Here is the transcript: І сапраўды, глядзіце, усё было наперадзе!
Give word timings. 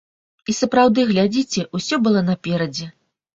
І 0.53 0.53
сапраўды, 0.59 1.03
глядзіце, 1.09 1.67
усё 1.81 2.01
было 2.09 2.25
наперадзе! 2.31 2.91